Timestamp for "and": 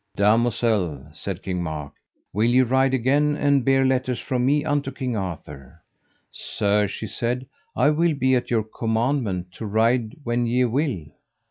3.35-3.63